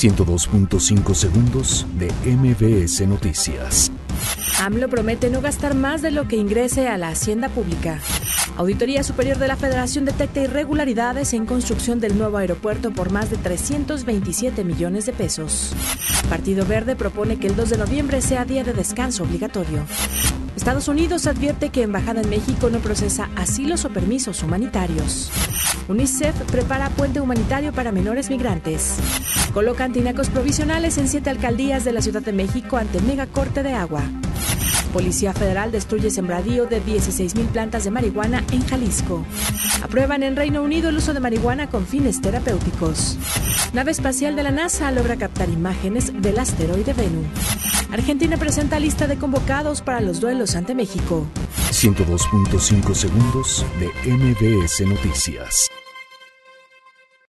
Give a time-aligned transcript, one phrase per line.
[0.00, 3.92] 102.5 segundos de MBS Noticias.
[4.58, 7.98] AMLO promete no gastar más de lo que ingrese a la hacienda pública.
[8.56, 13.36] Auditoría Superior de la Federación detecta irregularidades en construcción del nuevo aeropuerto por más de
[13.36, 15.74] 327 millones de pesos.
[16.30, 19.84] Partido Verde propone que el 2 de noviembre sea día de descanso obligatorio.
[20.56, 25.30] Estados Unidos advierte que Embajada en México no procesa asilos o permisos humanitarios.
[25.88, 28.96] UNICEF prepara puente humanitario para menores migrantes.
[29.54, 33.72] Colocan tinacos provisionales en siete alcaldías de la Ciudad de México ante mega corte de
[33.72, 34.02] agua.
[34.90, 39.24] Policía Federal destruye sembradío de 16.000 plantas de marihuana en Jalisco.
[39.82, 43.18] Aprueban en Reino Unido el uso de marihuana con fines terapéuticos.
[43.72, 47.26] Nave espacial de la NASA logra captar imágenes del asteroide Venus.
[47.90, 51.26] Argentina presenta lista de convocados para los duelos ante México.
[51.70, 55.70] 102.5 segundos de MBS Noticias.